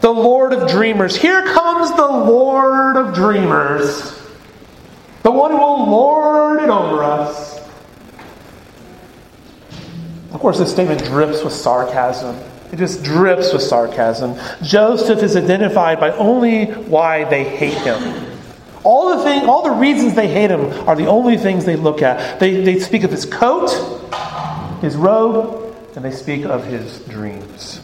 [0.00, 1.14] the Lord of Dreamers.
[1.14, 4.20] Here comes the Lord of Dreamers,
[5.22, 7.51] the one who will lord it over us.
[10.32, 12.36] Of course, this statement drips with sarcasm.
[12.72, 14.34] It just drips with sarcasm.
[14.62, 18.38] Joseph is identified by only why they hate him.
[18.82, 22.00] All the thing, all the reasons they hate him are the only things they look
[22.00, 22.40] at.
[22.40, 23.70] They, they speak of his coat,
[24.80, 27.80] his robe, and they speak of his dreams.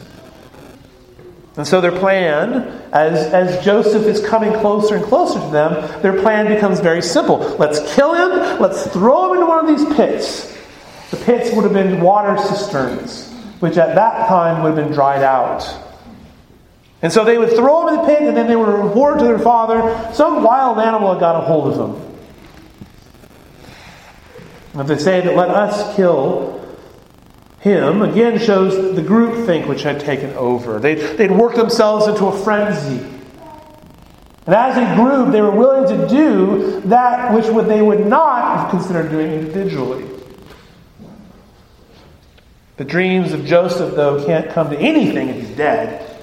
[1.56, 6.20] And so their plan, as, as Joseph is coming closer and closer to them, their
[6.22, 7.38] plan becomes very simple.
[7.58, 10.57] Let's kill him, let's throw him into one of these pits.
[11.10, 15.22] The pits would have been water cisterns, which at that time would have been dried
[15.22, 15.66] out.
[17.00, 19.24] And so they would throw him in the pit, and then they would report to
[19.24, 22.08] their father some wild animal had got a hold of him.
[24.72, 26.76] And if they say that let us kill
[27.60, 30.78] him, again shows the group think which had taken over.
[30.78, 33.04] They'd, they'd worked themselves into a frenzy.
[34.46, 38.70] And as a group, they were willing to do that which they would not have
[38.70, 40.17] considered doing individually.
[42.78, 46.16] The dreams of Joseph, though, can't come to anything if he's dead.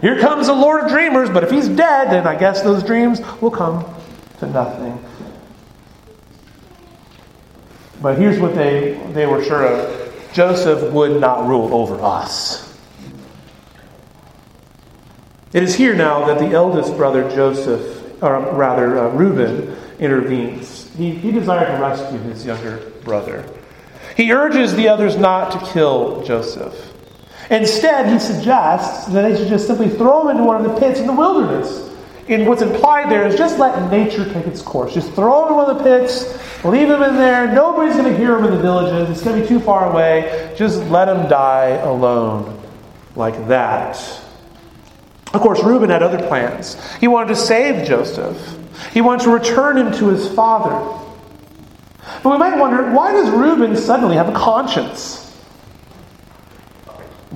[0.00, 3.20] Here comes the Lord of Dreamers, but if he's dead, then I guess those dreams
[3.42, 3.84] will come
[4.38, 4.98] to nothing.
[8.00, 12.66] But here's what they, they were sure of Joseph would not rule over us.
[15.52, 20.94] It is here now that the eldest brother, Joseph, or rather, uh, Reuben, intervenes.
[20.96, 23.44] He, he desired to rescue his younger brother.
[24.16, 26.92] He urges the others not to kill Joseph.
[27.50, 31.00] Instead, he suggests that they should just simply throw him into one of the pits
[31.00, 31.88] in the wilderness.
[32.28, 34.94] And what's implied there is just let nature take its course.
[34.94, 36.24] Just throw him in one of the pits,
[36.64, 37.52] leave him in there.
[37.52, 39.10] Nobody's going to hear him in the villages.
[39.10, 40.54] It's going to be too far away.
[40.56, 42.60] Just let him die alone
[43.16, 43.96] like that.
[45.32, 46.76] Of course, Reuben had other plans.
[46.98, 48.38] He wanted to save Joseph,
[48.92, 50.98] he wanted to return him to his father.
[52.22, 55.26] But we might wonder why does Reuben suddenly have a conscience?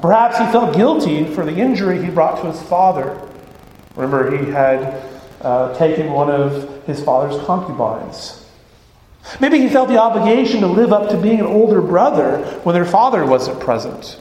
[0.00, 3.18] Perhaps he felt guilty for the injury he brought to his father.
[3.96, 5.02] Remember, he had
[5.40, 8.46] uh, taken one of his father's concubines.
[9.40, 12.84] Maybe he felt the obligation to live up to being an older brother when their
[12.84, 14.18] father wasn't present.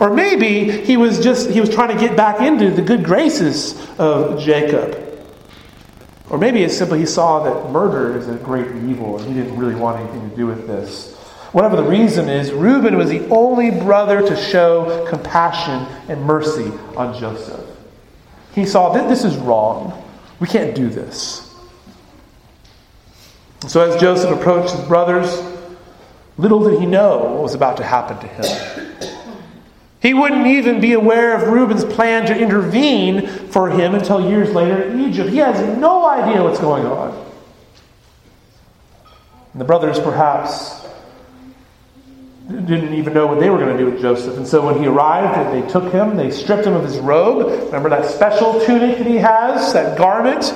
[0.00, 3.74] Or maybe he was just he was trying to get back into the good graces
[3.98, 5.03] of Jacob.
[6.30, 9.58] Or maybe it's simply he saw that murder is a great evil and he didn't
[9.58, 11.14] really want anything to do with this.
[11.52, 17.18] Whatever the reason is, Reuben was the only brother to show compassion and mercy on
[17.18, 17.64] Joseph.
[18.54, 20.02] He saw that this is wrong.
[20.40, 21.54] We can't do this.
[23.68, 25.42] So as Joseph approached his brothers,
[26.36, 28.73] little did he know what was about to happen to him.
[30.04, 34.82] He wouldn't even be aware of Reuben's plan to intervene for him until years later
[34.82, 35.30] in Egypt.
[35.30, 37.08] He has no idea what's going on.
[39.52, 40.86] And the brothers perhaps
[42.48, 44.36] didn't even know what they were going to do with Joseph.
[44.36, 47.64] And so when he arrived, they took him, they stripped him of his robe.
[47.64, 50.52] Remember that special tunic that he has, that garment?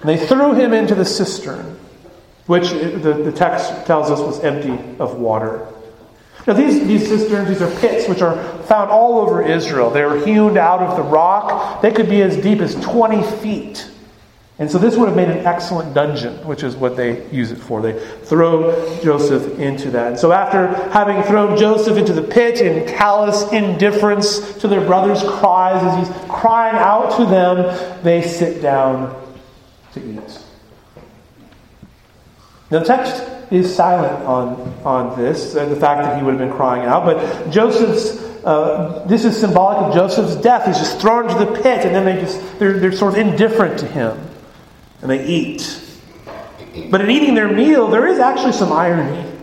[0.00, 1.78] And they threw him into the cistern,
[2.46, 5.68] which the, the text tells us was empty of water.
[6.46, 9.90] Now, these, these cisterns, these are pits which are found all over Israel.
[9.90, 11.80] They were hewn out of the rock.
[11.80, 13.90] They could be as deep as 20 feet.
[14.58, 17.56] And so this would have made an excellent dungeon, which is what they use it
[17.56, 17.80] for.
[17.82, 20.08] They throw Joseph into that.
[20.08, 25.22] And so after having thrown Joseph into the pit in callous indifference to their brother's
[25.24, 29.20] cries, as he's crying out to them, they sit down
[29.92, 30.38] to eat.
[32.70, 36.40] Now, the text is silent on, on this, uh, the fact that he would have
[36.40, 40.66] been crying out, but Joseph's, uh, this is symbolic of Joseph's death.
[40.66, 43.78] He's just thrown into the pit, and then they just, they're, they're sort of indifferent
[43.80, 44.18] to him,
[45.00, 45.80] and they eat.
[46.90, 49.33] But in eating their meal, there is actually some irony.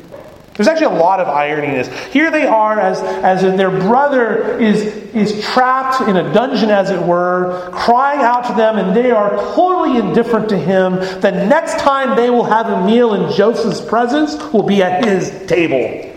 [0.56, 2.14] There's actually a lot of irony in this.
[2.14, 4.84] Here they are, as, as their brother is,
[5.16, 9.30] is trapped in a dungeon, as it were, crying out to them, and they are
[9.56, 10.96] totally indifferent to him.
[11.22, 15.30] The next time they will have a meal in Joseph's presence will be at his
[15.48, 16.14] table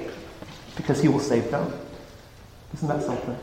[0.77, 1.73] because he will save them.
[2.75, 3.39] Isn't that something?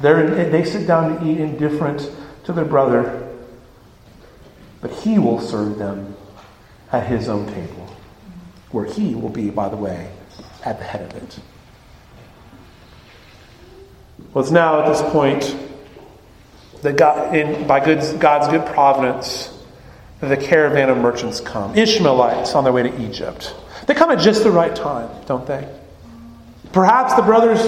[0.00, 2.08] They're, they sit down to eat indifferent
[2.44, 3.28] to their brother,
[4.80, 6.14] but he will serve them
[6.92, 7.77] at his own table
[8.70, 10.10] where he will be, by the way,
[10.64, 11.38] at the head of it.
[14.32, 15.56] Well, it's now at this point
[16.82, 19.54] that God, in, by good, God's good providence,
[20.20, 21.76] that the caravan of merchants come.
[21.76, 23.54] Ishmaelites on their way to Egypt.
[23.86, 25.66] They come at just the right time, don't they?
[26.72, 27.60] Perhaps the brothers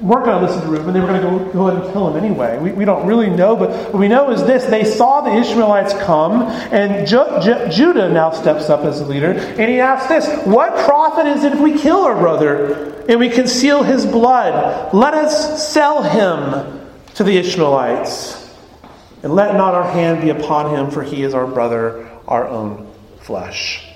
[0.00, 0.92] weren't going to listen to Reuben.
[0.92, 2.58] They were going to go, go ahead and kill him anyway.
[2.58, 4.64] We, we don't really know, but what we know is this.
[4.64, 9.32] They saw the Ishmaelites come, and Ju- Ju- Judah now steps up as a leader,
[9.32, 13.30] and he asks this What profit is it if we kill our brother and we
[13.30, 14.92] conceal his blood?
[14.92, 18.54] Let us sell him to the Ishmaelites,
[19.22, 22.92] and let not our hand be upon him, for he is our brother, our own
[23.20, 23.88] flesh.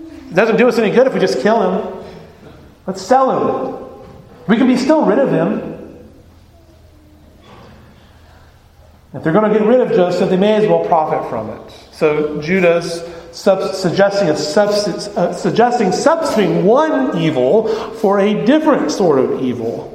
[0.00, 2.04] It doesn't do us any good if we just kill him.
[2.86, 3.30] Let's sell
[3.76, 3.83] him.
[4.46, 5.72] We can be still rid of him.
[9.14, 11.70] If they're going to get rid of Joseph, they may as well profit from it.
[11.92, 19.20] So Judah's sub- suggesting a substance, uh, suggesting substituting one evil for a different sort
[19.20, 19.90] of evil.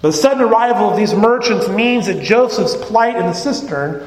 [0.00, 4.06] The sudden arrival of these merchants means that Joseph's plight in the cistern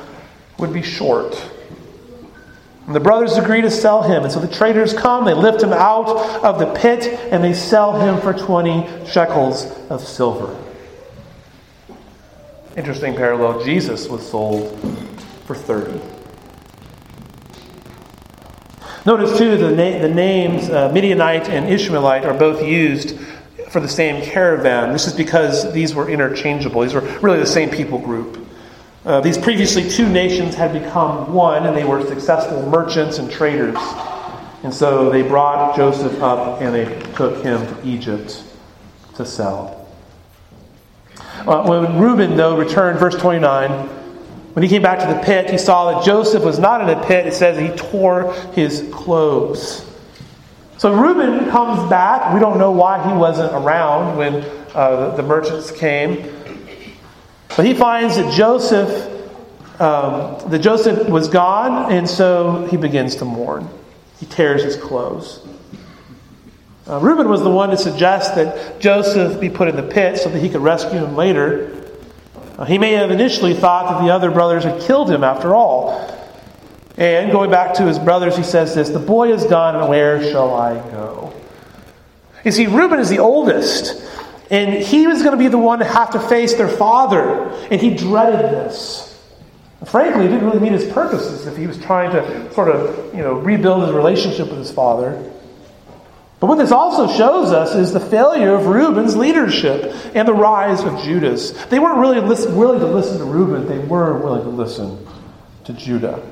[0.59, 1.41] would be short.
[2.87, 4.23] And the brothers agree to sell him.
[4.23, 6.07] And so the traders come, they lift him out
[6.41, 10.57] of the pit, and they sell him for 20 shekels of silver.
[12.77, 13.61] Interesting parallel.
[13.65, 14.79] Jesus was sold
[15.45, 15.99] for 30.
[19.05, 23.19] Notice, too, the, na- the names uh, Midianite and Ishmaelite are both used
[23.69, 24.93] for the same caravan.
[24.93, 26.83] This is because these were interchangeable.
[26.83, 28.46] These were really the same people group.
[29.05, 33.77] Uh, these previously two nations had become one, and they were successful merchants and traders.
[34.63, 38.43] And so they brought Joseph up and they took him to Egypt
[39.15, 39.87] to sell.
[41.39, 45.57] Uh, when Reuben, though, returned, verse 29, when he came back to the pit, he
[45.57, 47.27] saw that Joseph was not in a pit.
[47.27, 49.85] It says he tore his clothes.
[50.77, 52.33] So Reuben comes back.
[52.33, 54.43] We don't know why he wasn't around when
[54.73, 56.36] uh, the, the merchants came.
[57.57, 58.91] But he finds that Joseph,
[59.81, 63.67] um, that Joseph was gone, and so he begins to mourn.
[64.19, 65.45] He tears his clothes.
[66.87, 70.29] Uh, Reuben was the one to suggest that Joseph be put in the pit so
[70.29, 71.83] that he could rescue him later.
[72.59, 76.13] Uh, he may have initially thought that the other brothers had killed him after all.
[76.95, 80.21] And going back to his brothers, he says this The boy is gone, and where
[80.31, 81.33] shall I go?
[82.45, 84.03] You see, Reuben is the oldest.
[84.49, 87.49] And he was going to be the one to have to face their father.
[87.69, 89.03] And he dreaded this.
[89.85, 93.21] Frankly, it didn't really meet his purposes if he was trying to sort of, you
[93.21, 95.31] know, rebuild his relationship with his father.
[96.39, 100.83] But what this also shows us is the failure of Reuben's leadership and the rise
[100.83, 101.51] of Judas.
[101.65, 105.05] They weren't really willing to listen to Reuben, they were willing to listen
[105.65, 106.23] to Judah.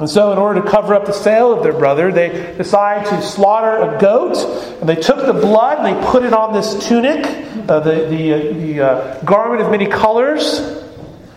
[0.00, 3.20] And so, in order to cover up the sale of their brother, they decide to
[3.20, 4.38] slaughter a goat.
[4.80, 7.26] And they took the blood and they put it on this tunic,
[7.68, 10.58] uh, the, the, uh, the uh, garment of many colors.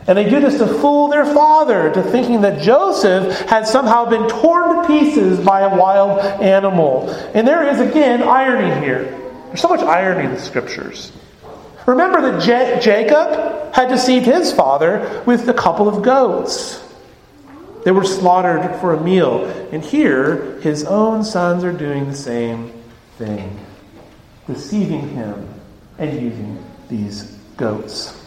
[0.08, 4.30] And they do this to fool their father, to thinking that Joseph had somehow been
[4.30, 7.10] torn to pieces by a wild animal.
[7.34, 9.04] And there is, again, irony here.
[9.48, 11.12] There's so much irony in the scriptures.
[11.86, 16.83] Remember that J- Jacob had deceived his father with a couple of goats.
[17.84, 19.46] They were slaughtered for a meal.
[19.72, 22.72] And here, his own sons are doing the same
[23.18, 23.60] thing,
[24.48, 25.48] deceiving him
[25.98, 27.24] and using these
[27.58, 28.20] goats.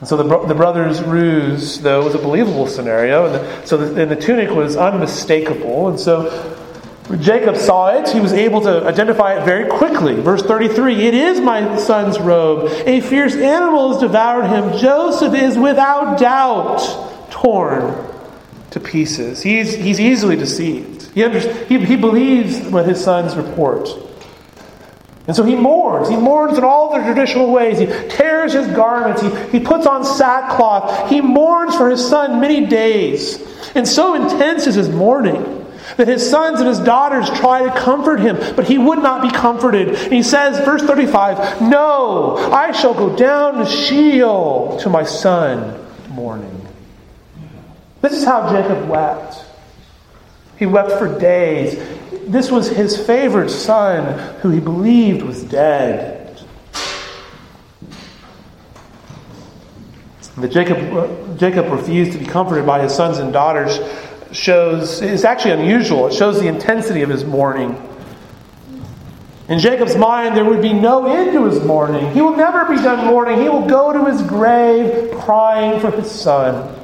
[0.00, 3.26] And so the, the brothers' ruse, though, was a believable scenario.
[3.26, 5.88] And the, so the, and the tunic was unmistakable.
[5.88, 6.58] And so
[7.20, 10.14] Jacob saw it, he was able to identify it very quickly.
[10.14, 12.70] Verse 33 It is my son's robe.
[12.86, 14.76] A fierce animal has devoured him.
[14.78, 18.08] Joseph is without doubt torn
[18.70, 19.42] to pieces.
[19.42, 21.02] He's, he's easily deceived.
[21.14, 21.28] He,
[21.66, 23.88] he, he believes what his sons report.
[25.26, 26.08] And so he mourns.
[26.08, 27.78] He mourns in all the traditional ways.
[27.78, 29.22] He tears his garments.
[29.22, 31.10] He, he puts on sackcloth.
[31.10, 33.40] He mourns for his son many days.
[33.74, 35.58] And so intense is his mourning
[35.96, 39.30] that his sons and his daughters try to comfort him, but he would not be
[39.30, 39.88] comforted.
[39.88, 45.78] And he says, verse 35, No, I shall go down to Sheol to my son
[46.10, 46.51] mourning.
[48.02, 49.44] This is how Jacob wept.
[50.58, 51.76] He wept for days.
[52.26, 56.44] This was his favored son who he believed was dead.
[60.36, 63.78] That Jacob, Jacob refused to be comforted by his sons and daughters
[64.32, 66.08] shows is actually unusual.
[66.08, 67.80] It shows the intensity of his mourning.
[69.48, 72.10] In Jacob's mind, there would be no end to his mourning.
[72.12, 73.42] He will never be done mourning.
[73.42, 76.81] He will go to his grave crying for his son.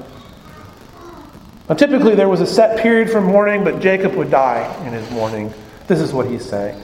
[1.68, 5.08] Now, typically, there was a set period for mourning, but Jacob would die in his
[5.10, 5.52] mourning.
[5.86, 6.80] This is what he's saying.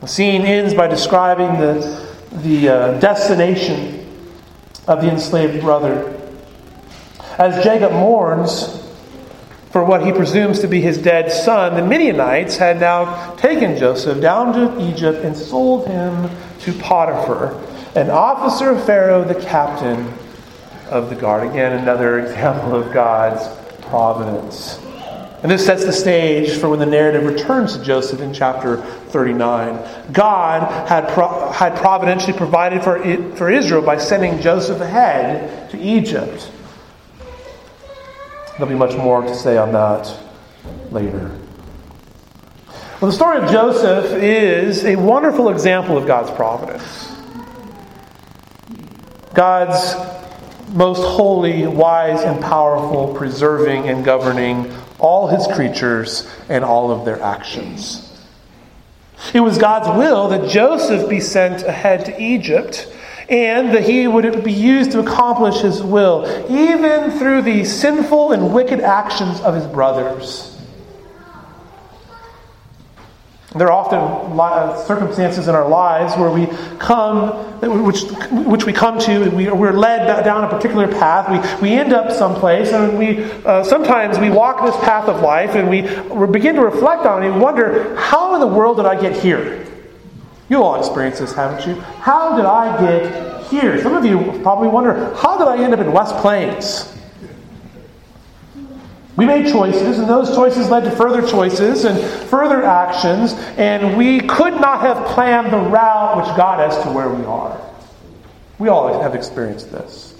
[0.00, 4.04] The scene ends by describing the, the uh, destination
[4.88, 6.14] of the enslaved brother.
[7.38, 8.84] As Jacob mourns
[9.70, 14.20] for what he presumes to be his dead son, the Midianites had now taken Joseph
[14.20, 17.54] down to Egypt and sold him to Potiphar,
[17.94, 20.12] an officer of Pharaoh, the captain
[20.88, 21.48] of the guard.
[21.48, 23.46] Again, another example of God's
[23.86, 24.78] providence.
[25.42, 30.12] And this sets the stage for when the narrative returns to Joseph in chapter 39.
[30.12, 32.98] God had, pro- had providentially provided for,
[33.36, 36.50] for Israel by sending Joseph ahead to Egypt.
[38.52, 40.12] There'll be much more to say on that
[40.90, 41.38] later.
[43.00, 47.12] Well, the story of Joseph is a wonderful example of God's providence.
[49.34, 49.94] God's
[50.70, 57.20] most holy, wise, and powerful, preserving and governing all his creatures and all of their
[57.22, 58.04] actions.
[59.34, 62.92] It was God's will that Joseph be sent ahead to Egypt
[63.28, 68.54] and that he would be used to accomplish his will, even through the sinful and
[68.54, 70.57] wicked actions of his brothers.
[73.54, 76.46] There are often circumstances in our lives where we
[76.78, 77.30] come,
[77.86, 81.30] which, which we come to, and we, we're led down a particular path.
[81.62, 85.54] We, we end up someplace, and we uh, sometimes we walk this path of life,
[85.54, 85.82] and we,
[86.14, 89.16] we begin to reflect on it and wonder, how in the world did I get
[89.16, 89.64] here?
[90.50, 91.80] You all experienced this, haven't you?
[91.80, 93.82] How did I get here?
[93.82, 96.97] Some of you probably wonder, how did I end up in West Plains?
[99.18, 101.98] We made choices, and those choices led to further choices and
[102.28, 107.08] further actions, and we could not have planned the route which got us to where
[107.08, 107.60] we are.
[108.60, 110.14] We all have experienced this.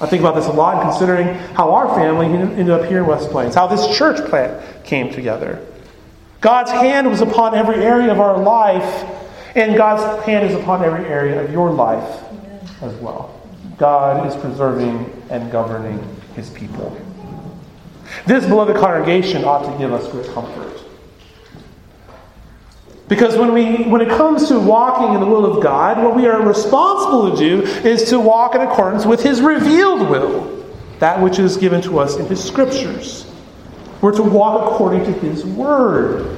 [0.00, 3.06] I think about this a lot, in considering how our family ended up here in
[3.06, 5.62] West Plains, how this church plant came together.
[6.40, 9.04] God's hand was upon every area of our life,
[9.54, 12.24] and God's hand is upon every area of your life
[12.80, 13.38] as well.
[13.76, 16.02] God is preserving and governing
[16.34, 16.98] his people.
[18.26, 20.82] This beloved congregation ought to give us great comfort.
[23.08, 26.26] Because when, we, when it comes to walking in the will of God, what we
[26.26, 30.64] are responsible to do is to walk in accordance with His revealed will,
[30.98, 33.30] that which is given to us in His scriptures.
[34.00, 36.32] We're to walk according to His Word.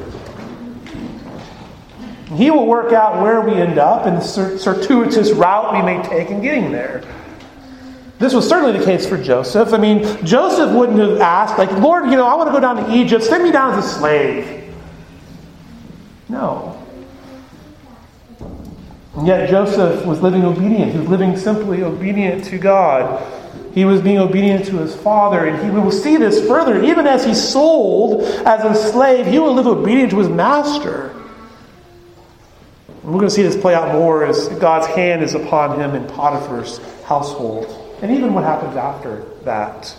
[2.34, 6.28] He will work out where we end up and the circuitous route we may take
[6.28, 7.02] in getting there.
[8.18, 9.72] This was certainly the case for Joseph.
[9.72, 12.76] I mean, Joseph wouldn't have asked, like, Lord, you know, I want to go down
[12.76, 13.22] to Egypt.
[13.22, 14.74] Send me down as a slave.
[16.28, 16.74] No.
[19.14, 20.92] And yet Joseph was living obedient.
[20.92, 23.24] He was living simply obedient to God.
[23.72, 26.82] He was being obedient to his father, and he, we will see this further.
[26.82, 31.10] Even as he sold as a slave, he will live obedient to his master.
[33.02, 35.94] And we're going to see this play out more as God's hand is upon him
[35.94, 39.96] in Potiphar's household, and even what happens after that.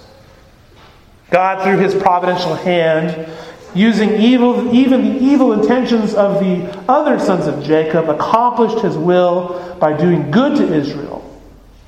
[1.30, 3.32] God, through his providential hand,
[3.76, 9.78] using evil, even the evil intentions of the other sons of Jacob, accomplished his will
[9.80, 11.24] by doing good to Israel,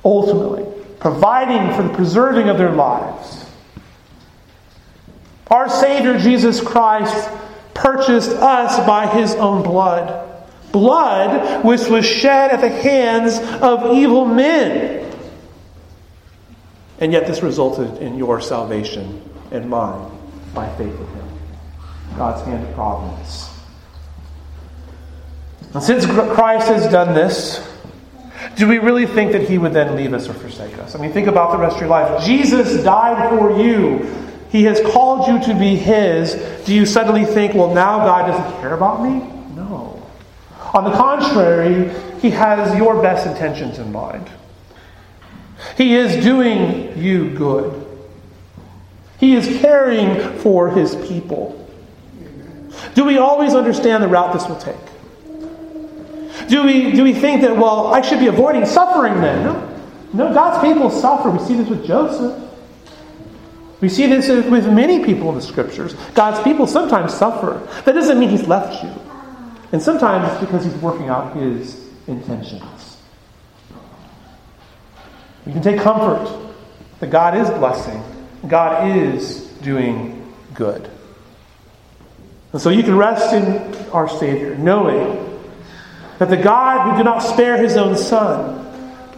[0.04, 0.64] ultimately
[1.00, 3.44] providing for the preserving of their lives.
[5.48, 7.28] Our Savior Jesus Christ
[7.74, 10.28] purchased us by his own blood.
[10.70, 15.11] Blood which was shed at the hands of evil men.
[17.02, 20.08] And yet this resulted in your salvation and mine
[20.54, 21.28] by faith in him.
[22.16, 23.50] God's hand of providence.
[25.74, 27.68] And since Christ has done this,
[28.54, 30.94] do we really think that he would then leave us or forsake us?
[30.94, 32.24] I mean, think about the rest of your life.
[32.24, 34.04] Jesus died for you.
[34.50, 36.34] He has called you to be His.
[36.66, 39.18] Do you suddenly think, well, now God doesn't care about me?
[39.56, 40.00] No.
[40.72, 41.90] On the contrary,
[42.20, 44.30] He has your best intentions in mind.
[45.76, 47.86] He is doing you good.
[49.18, 51.58] He is caring for His people.
[52.94, 54.76] Do we always understand the route this will take?
[56.48, 59.44] Do we, do we think that, well, I should be avoiding suffering then?
[59.44, 59.68] No.
[60.12, 61.30] No, God's people suffer.
[61.30, 62.50] We see this with Joseph.
[63.80, 65.94] We see this with many people in the scriptures.
[66.14, 67.66] God's people sometimes suffer.
[67.84, 68.90] That doesn't mean He's left you.
[69.72, 72.81] And sometimes it's because He's working out His intentions.
[75.46, 76.52] You can take comfort
[77.00, 78.02] that God is blessing,
[78.48, 80.88] God is doing good.
[82.52, 85.40] And so you can rest in our Savior, knowing
[86.18, 88.58] that the God who did not spare his own Son,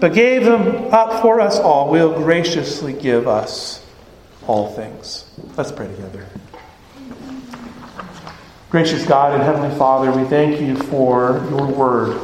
[0.01, 3.85] but gave him up for us all, will graciously give us
[4.47, 5.25] all things.
[5.57, 6.27] Let's pray together.
[8.71, 12.17] Gracious God and Heavenly Father, we thank you for your word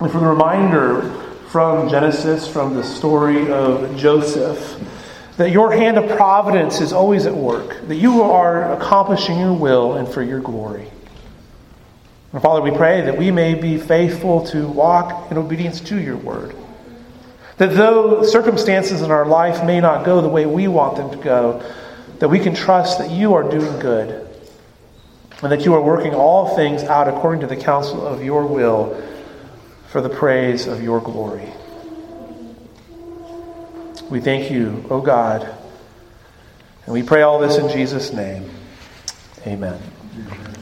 [0.00, 4.78] and for the reminder from Genesis, from the story of Joseph
[5.38, 9.94] that your hand of providence is always at work, that you are accomplishing your will
[9.94, 10.90] and for your glory.
[12.32, 16.16] And Father, we pray that we may be faithful to walk in obedience to your
[16.16, 16.56] word.
[17.58, 21.16] That though circumstances in our life may not go the way we want them to
[21.16, 21.62] go,
[22.18, 24.28] that we can trust that you are doing good
[25.40, 29.00] and that you are working all things out according to the counsel of your will
[29.88, 31.52] for the praise of your glory.
[34.10, 35.42] We thank you, O God.
[36.84, 38.50] And we pray all this in Jesus' name.
[39.46, 39.78] Amen.